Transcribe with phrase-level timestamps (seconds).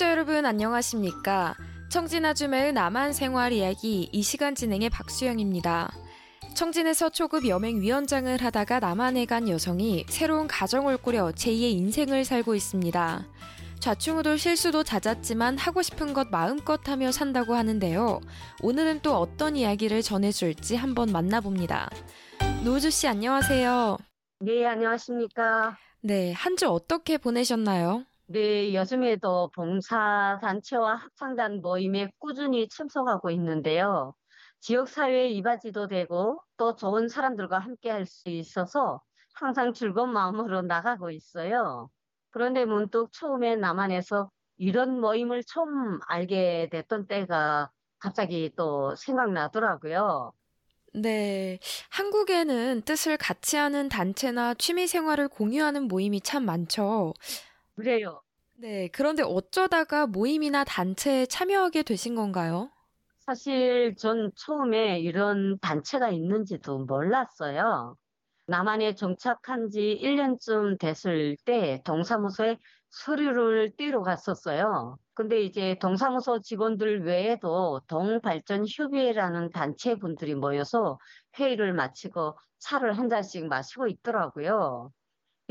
[0.00, 1.54] 청취자 여러분 안녕하십니까?
[1.90, 5.92] 청진아주매의 남한 생활 이야기 이 시간 진행의 박수영입니다.
[6.54, 13.26] 청진에서 초급 여맹위원장을 하다가 남한에 간 여성이 새로운 가정을 꾸려 제2의 인생을 살고 있습니다.
[13.80, 18.20] 좌충우돌 실수도 잦았지만 하고 싶은 것 마음껏 하며 산다고 하는데요.
[18.62, 21.90] 오늘은 또 어떤 이야기를 전해줄지 한번 만나봅니다.
[22.64, 23.98] 노우주 씨 안녕하세요.
[24.40, 25.76] 네, 안녕하십니까.
[26.00, 28.06] 네, 한 주 어떻게 보내셨나요?
[28.32, 34.14] 네, 요즘에도 봉사단체와 합창단 모임에 꾸준히 참석하고 있는데요.
[34.60, 39.02] 지역사회에 이바지도 되고 또 좋은 사람들과 함께 할 수 있어서
[39.34, 41.90] 항상 즐거운 마음으로 나가고 있어요.
[42.30, 50.32] 그런데 문득 처음에 남한에서 이런 모임을 처음 알게 됐던 때가 갑자기 또 생각나더라고요.
[50.92, 51.58] 네.
[51.90, 57.14] 한국에는 뜻을 같이 하는 단체나 취미 생활을 공유하는 모임이 참 많죠.
[57.80, 58.20] 그래요.
[58.56, 58.88] 네.
[58.92, 62.70] 그런데 어쩌다가 모임이나 단체에 참여하게 되신 건가요?
[63.20, 67.96] 사실 전 처음에 이런 단체가 있는지도 몰랐어요.
[68.46, 72.58] 남한에 정착한 지 1년쯤 됐을 때 동사무소에
[72.90, 74.98] 서류를 띄러 갔었어요.
[75.14, 80.98] 근데 이제 동사무소 직원들 외에도 동발전협의회라는 단체 분들이 모여서
[81.38, 84.90] 회의를 마치고 차를 한 잔씩 마시고 있더라고요.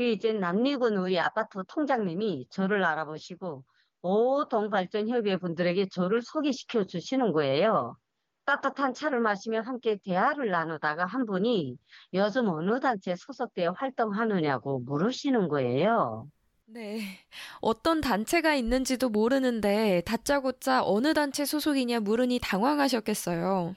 [0.00, 3.64] 그 이제 남리군 우리 아파트 통장님이 저를 알아보시고
[4.00, 7.98] 오 동발전협의회 분들에게 저를 소개시켜 주시는 거예요.
[8.46, 11.76] 따뜻한 차를 마시며 함께 대화를 나누다가 한 분이
[12.14, 16.26] 요즘 어느 단체 소속되어 활동하느냐고 물으시는 거예요.
[16.64, 17.00] 네.
[17.60, 23.76] 어떤 단체가 있는지도 모르는데 다짜고짜 어느 단체 소속이냐 물으니 당황하셨겠어요.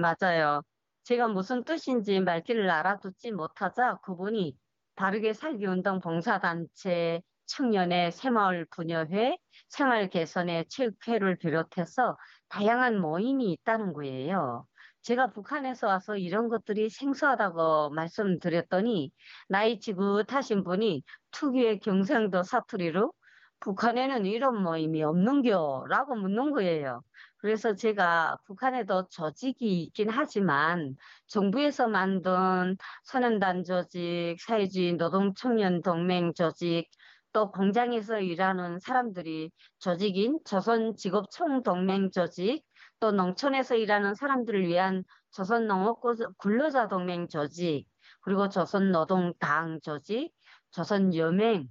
[0.00, 0.62] 맞아요.
[1.02, 4.56] 제가 무슨 뜻인지 말귀를 알아듣지 못하자 그분이
[4.96, 9.36] 바르게 살기 운동 봉사단체, 청년의 새마을 분여회,
[9.68, 12.16] 생활 개선의 체육회를 비롯해서
[12.48, 14.66] 다양한 모임이 있다는 거예요.
[15.02, 19.12] 제가 북한에서 와서 이런 것들이 생소하다고 말씀드렸더니
[19.48, 23.12] 나이 지긋하신 분이 특유의 경상도 사투리로
[23.60, 27.02] 북한에는 이런 모임이 없는겨 라고 묻는 거예요.
[27.44, 30.96] 그래서 제가 북한에도 조직이 있긴 하지만
[31.26, 36.88] 정부에서 만든 선언단 조직, 사회주의 노동 청년 동맹 조직,
[37.34, 42.64] 또 공장에서 일하는 사람들이 조직인 조선 직업 총동맹 조직,
[42.98, 46.00] 또 농촌에서 일하는 사람들을 위한 조선 농업
[46.38, 47.84] 근로자 동맹 조직,
[48.22, 50.32] 그리고 조선 노동당 조직,
[50.70, 51.68] 조선여맹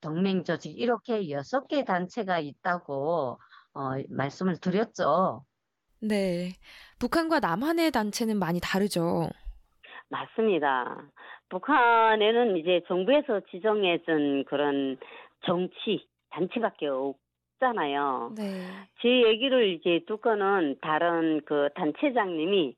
[0.00, 3.38] 동맹 조직 이렇게 여섯 개 단체가 있다고
[3.74, 5.44] 어, 말씀을 드렸죠.
[6.00, 6.50] 네.
[6.98, 9.30] 북한과 남한의 단체는 많이 다르죠.
[10.08, 10.96] 맞습니다.
[11.48, 14.98] 북한에는 이제 정부에서 지정해준 그런
[15.46, 18.32] 정치 단체밖에 없잖아요.
[18.36, 18.66] 네.
[19.00, 22.74] 제 얘기를 이제 듣고는 다른 그 단체장님이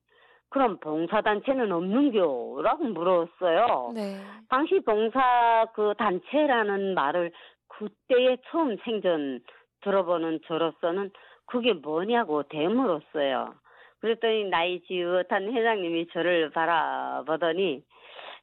[0.51, 2.61] 그럼 봉사단체는 없는겨?
[2.63, 3.93] 라고 물었어요.
[3.95, 4.21] 네.
[4.49, 7.33] 당시 봉사 그 단체라는 말을
[7.67, 9.41] 그때에 처음 생전
[9.85, 11.11] 들어보는 저로서는
[11.47, 13.55] 그게 뭐냐고 대물었어요.
[14.01, 17.83] 그랬더니 나이 지긋한 회장님이 저를 바라보더니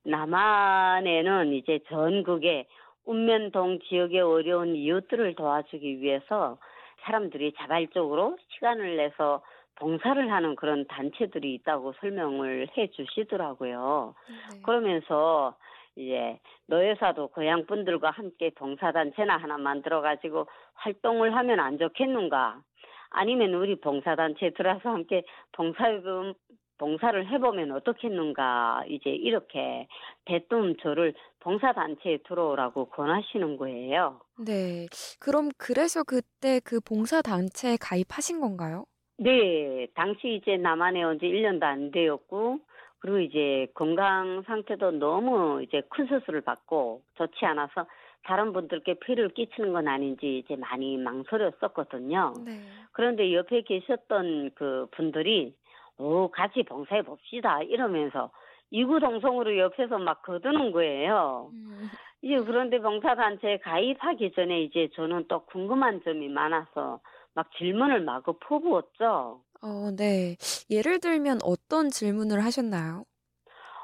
[0.04, 2.68] 남한에는 이제 전국에
[3.06, 6.58] 운면동 지역의 어려운 이웃들을 도와주기 위해서
[7.04, 9.42] 사람들이 자발적으로 시간을 내서
[9.76, 14.14] 봉사를 하는 그런 단체들이 있다고 설명을 해 주시더라고요.
[14.54, 14.62] 네.
[14.64, 15.56] 그러면서
[15.96, 22.62] 이제 노예사도 고향 분들과 함께 봉사단체나 하나 만들어 가지고 활동을 하면 안 좋겠는가?
[23.10, 26.34] 아니면 우리 봉사단체 들어서 함께 봉사금
[26.78, 29.88] 봉사를 해보면 어떻겠는가 이제 이렇게
[30.26, 34.22] 대뜸 저를 봉사단체에 들어오라고 권하시는 거예요.
[34.38, 34.88] 네.
[35.20, 38.86] 그럼 그래서 그때 그 봉사단체에 가입하신 건가요?
[39.18, 39.88] 네.
[39.94, 42.60] 당시 이제 남한에 온 지 1년도 안 되었고
[43.02, 47.88] 그리고 이제 건강 상태도 너무 이제 큰 수술을 받고 좋지 않아서
[48.24, 52.34] 다른 분들께 피해를 끼치는 건 아닌지 이제 많이 망설였었거든요.
[52.46, 52.62] 네.
[52.92, 55.56] 그런데 옆에 계셨던 그 분들이
[55.98, 58.30] 오 같이 봉사해 봅시다 이러면서
[58.70, 61.50] 이구동성으로 옆에서 막 거드는 거예요.
[61.54, 61.90] 음.
[62.22, 67.00] 이제 그런데 봉사단체에 가입하기 전에 이제 저는 또 궁금한 점이 많아서
[67.34, 69.42] 막 질문을 마구 퍼부었죠.
[69.62, 70.36] 어, 네.
[70.70, 73.06] 예를 들면 어떤 질문을 하셨나요?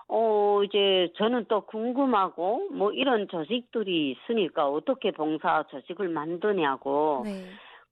[0.09, 7.23] 어, 이제 저는 또 궁금하고 뭐 이런 조직들이 있으니까 어떻게 봉사 조직을 만드냐고.
[7.25, 7.45] 네.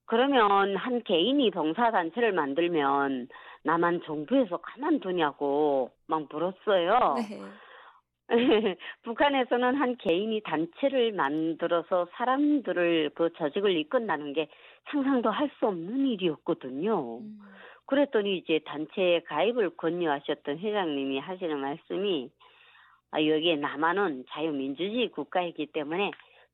[0.06, 3.28] 그러면 한 개인이 봉사단체를 만들면
[3.64, 7.16] 나만 정부에서 가만두냐고 막 물었어요.
[7.18, 7.40] 네.
[9.04, 14.48] 북한에서는 한 개인이 단체를 만들어서 사람들을 그 조직을 이끈다는 게
[14.90, 17.20] 상상도 할 수 없는 일이었거든요.
[17.20, 17.40] 음.
[17.86, 22.30] 그랬더니 이제 단체에 가입을 권유하셨던 회장님이 하시는 말씀이
[23.12, 26.12] 아, 여기에 남한은 자유민주주의 국가이기 때문에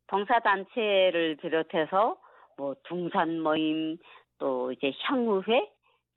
[0.08, 2.18] 봉사단체를 비롯해서
[2.58, 3.98] 뭐 둥산 모임
[4.38, 5.70] 또 이제 향후회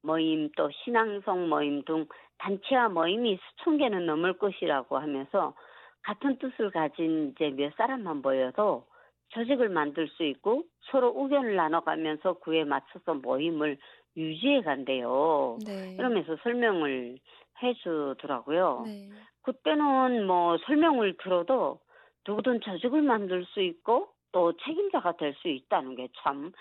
[0.03, 2.07] 모임 또 신앙성 모임 등
[2.39, 5.55] 단체와 모임이 수천 개는 넘을 것이라고 하면서
[6.03, 8.85] 같은 뜻을 가진 이제 몇 사람만 모여도
[9.29, 13.79] 조직을 만들 수 있고 서로 의견을 나눠가면서 그에 맞춰서 모임을
[14.17, 15.59] 유지해 간대요.
[15.65, 15.95] 네.
[15.99, 17.19] 이러면서 설명을
[17.63, 18.85] 해주더라고요.
[18.87, 19.09] 네.
[19.43, 21.81] 그때는 뭐 설명을 들어도
[22.27, 26.53] 누구든 조직을 만들 수 있고 또 책임자가 될 수 있다는 게 참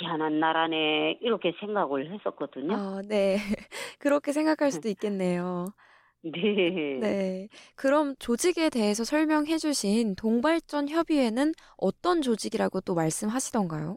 [0.00, 2.74] 희한한 나라네 이렇게 생각을 했었거든요.
[2.76, 3.36] 아, 네.
[3.98, 5.66] 그렇게 생각할 수도 있겠네요.
[6.22, 6.98] 네.
[7.00, 7.48] 네.
[7.74, 13.96] 그럼 조직에 대해서 설명해 주신 동발전 협의회는 어떤 조직이라고 또 말씀하시던가요?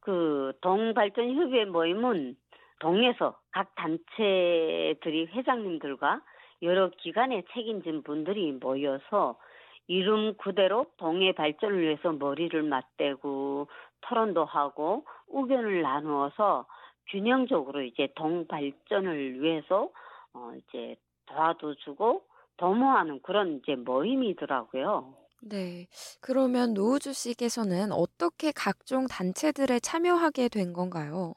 [0.00, 2.36] 그 동발전 협의회 모임은
[2.80, 6.22] 동에서 각 단체들이 회장님들과
[6.62, 9.38] 여러 기관에 책임진 분들이 모여서
[9.86, 13.68] 이름 그대로 동의 발전을 위해서 머리를 맞대고
[14.02, 16.66] 토론도 하고 의견을 나누어서
[17.08, 19.90] 균형적으로 이제 동 발전을 위해서
[20.32, 22.22] 어 이제 도와도 주고
[22.56, 25.19] 도모하는 그런 이제 모임이더라고요.
[25.42, 25.86] 네.
[26.20, 31.34] 그러면 노우주 씨께서는 어떻게 각종 단체들에 참여하게 된 건가요?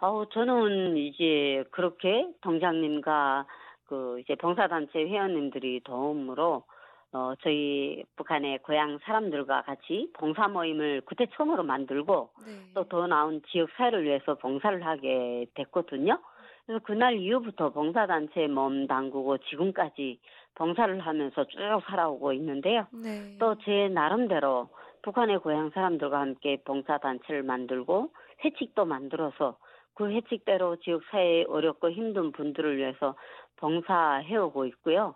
[0.00, 3.46] 아우 저는 이제 그렇게 동장님과
[3.86, 6.64] 그 이제 봉사단체 회원님들이 도움으로
[7.12, 12.74] 어 저희 북한의 고향 사람들과 같이 봉사 모임을 그때 처음으로 만들고 네.
[12.74, 16.20] 또더 나은 지역 사회를 위해서 봉사를 하게 됐거든요.
[16.68, 20.20] 그래서 그날 이후부터 봉사단체에 몸 담그고 지금까지
[20.54, 22.86] 봉사를 하면서 쭉 살아오고 있는데요.
[22.92, 23.38] 네.
[23.38, 24.68] 또제 나름대로
[25.00, 28.10] 북한의 고향 사람들과 함께 봉사단체를 만들고
[28.44, 29.56] 회칙도 만들어서
[29.94, 33.14] 그 회칙대로 지역사회에 어렵고 힘든 분들을 위해서
[33.56, 35.14] 봉사해오고 있고요.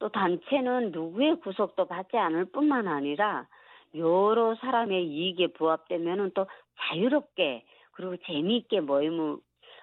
[0.00, 3.46] 또 단체는 누구의 구속도 받지 않을 뿐만 아니라
[3.94, 6.46] 여러 사람의 이익에 부합되면은 또
[6.78, 9.38] 자유롭게 그리고 재미있게 모임을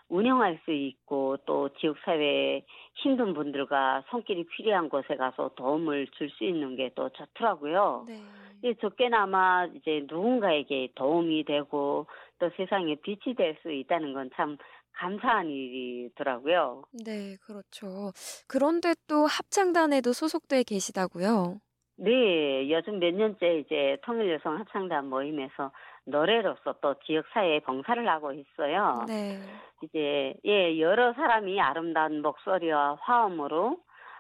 [0.09, 2.65] 운영할 수 있고 또 지역 사회에
[2.95, 8.05] 힘든 분들과 손길이 필요한 곳에 가서 도움을 줄 수 있는 게 또 좋더라고요.
[8.07, 8.21] 네.
[8.63, 12.07] 이 적게나마 이제 누군가에게 도움이 되고
[12.39, 14.57] 또 세상에 빛이 될 수 있다는 건 참
[14.93, 16.83] 감사한 일이더라고요.
[17.05, 18.11] 네, 그렇죠.
[18.47, 21.59] 그런데 또 합창단에도 소속돼 계시다고요?
[21.99, 25.71] 네, 요즘 몇 년째 이제 통일 여성 합창단 모임에서
[26.05, 29.03] 노래로서 또 지역 사회에 봉사를 하고 있어요.
[29.07, 29.39] 네.
[29.81, 33.79] 이제 예 여러 사람이 아름다운 목소리와 화음으로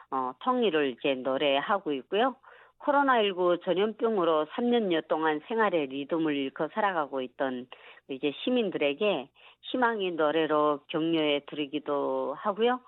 [0.09, 2.35] 어, 통일을 이제 노래하고 있고요.
[2.79, 7.67] 코로나19 전염병으로 3년여 동안 생활의 리듬을 잃고 살아가고 있던
[8.09, 9.29] 이제 시민들에게
[9.61, 12.79] 희망의 노래로 격려해 드리기도 하고요.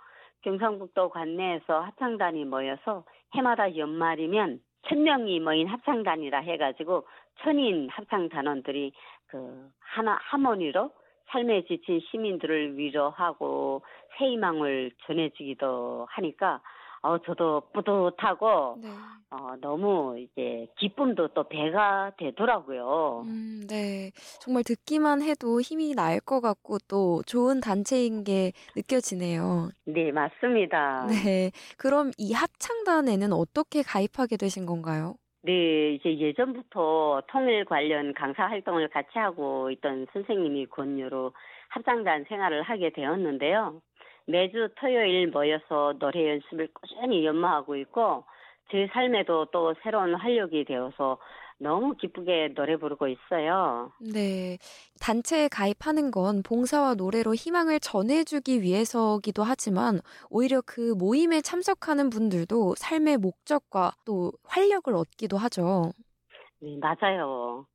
[0.42, 3.04] 경상북도 관내에서 합창단이 모여서
[3.36, 7.06] 해마다 연말이면 천 명이 모인 합창단이라 해가지고
[7.42, 8.92] 천인 합창단원들이
[9.28, 10.92] 그 하나 하모니로
[11.28, 13.84] 삶에 지친 시민들을 위로하고
[14.18, 16.62] 새 희망을 전해주기도 하니까
[17.02, 18.90] 어 저도 뿌듯하고 네.
[19.32, 23.24] 어 너무 이제 기쁨도 또 배가 되더라고요.
[23.26, 24.12] 음, 네.
[24.42, 29.70] 정말 듣기만 해도 힘이 날 것 같고 또 좋은 단체인 게 느껴지네요.
[29.86, 31.08] 네, 맞습니다.
[31.08, 31.52] 네.
[31.78, 35.16] 그럼 이 합창단에는 어떻게 가입하게 되신 건가요?
[35.42, 41.34] 네, 이제 예전부터 통일 관련 강사 활동을 같이 하고 있던 선생님이 권유로
[41.70, 43.82] 합창단 생활을 하게 되었는데요.
[44.30, 48.24] 매주 토요일 모여서 노래 연습을 꾸준히 연마하고 있고,
[48.70, 51.18] 제 삶에도 또 새로운 활력이 되어서
[51.58, 53.92] 너무 기쁘게 노래 부르고 있어요.
[54.00, 54.58] 네.
[55.02, 63.18] 단체에 가입하는 건 봉사와 노래로 희망을 전해주기 위해서기도 하지만 오히려 그 모임에 참석하는 분들도 삶의
[63.18, 65.92] 목적과 또 활력을 얻기도 하죠.
[66.62, 67.66] 네, 맞아요.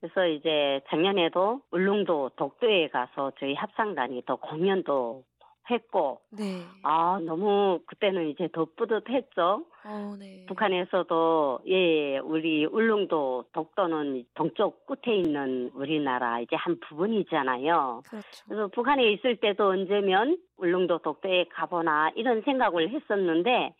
[0.00, 5.24] 그래서 이제 작년에도 울릉도 독도에 가서 저희 합창단이 또 공연도
[5.70, 6.62] 했고, 네.
[6.82, 9.64] 아, 너무 그때는 이제 더 뿌듯했죠.
[9.84, 10.44] 어, 네.
[10.46, 18.02] 북한에서도 예, 우리 울릉도 독도는 동쪽 끝에 있는 우리나라 이제 한 부분이잖아요.
[18.08, 18.44] 그렇죠.
[18.46, 23.74] 그래서 북한에 있을 때도 언제면 울릉도 독도에 가보나 이런 생각을 했었는데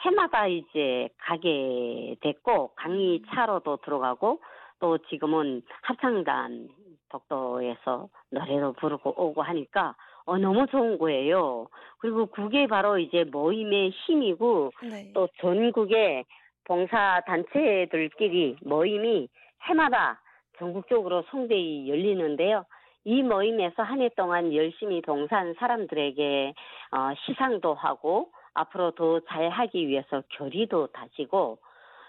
[0.00, 4.40] 해마다 이제 가게 됐고 강의 차로도 들어가고
[4.80, 6.68] 또 지금은 합창단
[7.10, 9.94] 독도에서 노래도 부르고 오고 하니까
[10.26, 11.66] 어 너무 좋은 거예요.
[11.98, 15.10] 그리고 그게 바로 이제 모임의 힘이고 네.
[15.14, 16.24] 또 전국에
[16.64, 19.28] 봉사 단체들끼리 모임이
[19.68, 20.20] 해마다
[20.58, 22.64] 전국적으로 송대히 열리는데요.
[23.04, 26.54] 이 모임에서 한 해 동안 열심히 봉사한 사람들에게
[26.92, 31.58] 어, 시상도 하고 앞으로 더 잘하기 위해서 결의도 다지고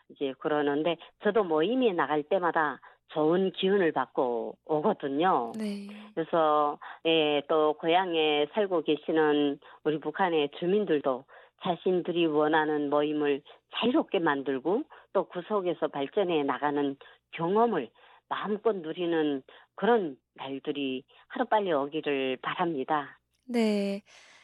[0.09, 5.51] 이제 그러는데 저도 모임에 나갈 때마다 좋은 기운을 받고 오거든요.
[5.57, 5.87] 네.
[6.13, 11.25] 그래서 예, 또 고향에 살고 계시는 우리 북한의 주민들도
[11.63, 13.41] 자신들이 원하는 모임을
[13.75, 14.83] 자유롭게 만들고
[15.13, 16.95] 또그 속에서 발전해 나가는
[17.31, 17.89] 경험을
[18.29, 19.43] 마음껏 누리는
[19.75, 23.19] 그런 날들이 하루빨리 오기를 바랍니다.
[23.47, 24.01] 네.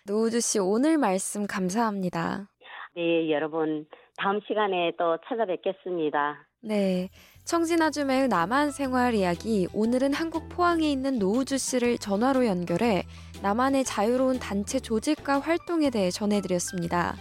[0.07, 2.47] 노우주 씨 오늘 말씀 감사합니다.
[2.95, 3.85] 네, 여러분
[4.17, 6.47] 다음 시간에 또 찾아뵙겠습니다.
[6.61, 7.09] 네.
[7.51, 13.03] 청진아줌의 남한 생활 이야기 오늘은 한국 포항에 있는 노우주 씨를 전화로 연결해
[13.41, 17.17] 남한의 자유로운 단체 조직과 활동에 대해 전해드렸습니다.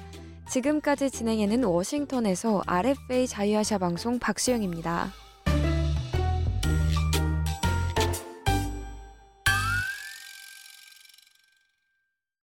[0.49, 5.12] 지금까지 진행해는 워싱턴에서 RFA 자유아시아 방송 박수영입니다.